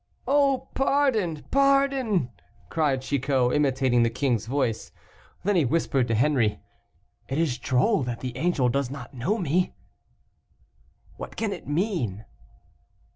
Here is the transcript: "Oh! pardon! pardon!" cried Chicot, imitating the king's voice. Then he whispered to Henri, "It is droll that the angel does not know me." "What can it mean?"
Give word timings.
"Oh! 0.27 0.69
pardon! 0.73 1.45
pardon!" 1.51 2.31
cried 2.69 3.03
Chicot, 3.03 3.53
imitating 3.53 4.01
the 4.01 4.09
king's 4.09 4.47
voice. 4.47 4.91
Then 5.43 5.55
he 5.55 5.63
whispered 5.63 6.07
to 6.07 6.15
Henri, 6.15 6.59
"It 7.29 7.37
is 7.37 7.59
droll 7.59 8.01
that 8.05 8.19
the 8.19 8.35
angel 8.35 8.67
does 8.67 8.89
not 8.89 9.13
know 9.13 9.37
me." 9.37 9.75
"What 11.17 11.35
can 11.35 11.53
it 11.53 11.67
mean?" 11.67 12.25